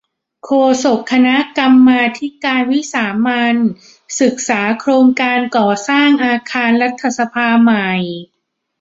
[0.43, 0.49] โฆ
[0.83, 3.55] ษกคณะกรรมาธิการวิสามัญ
[4.21, 7.91] ศึกษาโครงการก่อสร้างอาคารรัฐสภาใหม่